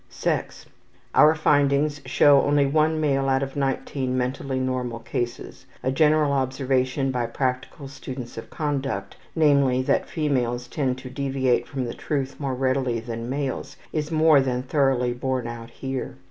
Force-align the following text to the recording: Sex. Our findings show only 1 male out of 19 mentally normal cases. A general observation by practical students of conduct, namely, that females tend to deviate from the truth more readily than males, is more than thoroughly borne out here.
Sex. 0.09 0.65
Our 1.13 1.35
findings 1.35 2.01
show 2.07 2.41
only 2.41 2.65
1 2.65 2.99
male 2.99 3.29
out 3.29 3.43
of 3.43 3.55
19 3.55 4.17
mentally 4.17 4.59
normal 4.59 4.97
cases. 4.97 5.67
A 5.83 5.91
general 5.91 6.31
observation 6.31 7.11
by 7.11 7.27
practical 7.27 7.87
students 7.87 8.35
of 8.35 8.49
conduct, 8.49 9.15
namely, 9.35 9.83
that 9.83 10.09
females 10.09 10.67
tend 10.67 10.97
to 10.97 11.09
deviate 11.11 11.67
from 11.67 11.85
the 11.85 11.93
truth 11.93 12.39
more 12.39 12.55
readily 12.55 12.99
than 12.99 13.29
males, 13.29 13.77
is 13.93 14.09
more 14.09 14.41
than 14.41 14.63
thoroughly 14.63 15.13
borne 15.13 15.45
out 15.45 15.69
here. 15.69 16.17